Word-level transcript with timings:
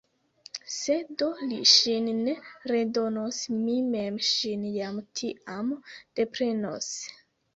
Se 0.75 0.93
do 1.21 1.25
li 1.49 1.57
ŝin 1.71 2.05
ne 2.21 2.33
redonos, 2.71 3.41
mi 3.57 3.75
mem 3.89 4.17
ŝin 4.29 4.65
jam 4.79 4.97
tiam 5.21 5.69
deprenos. 6.21 6.91